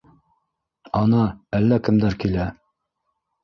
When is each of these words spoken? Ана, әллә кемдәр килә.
Ана, 1.01 1.21
әллә 1.59 1.81
кемдәр 1.91 2.19
килә. 2.27 2.51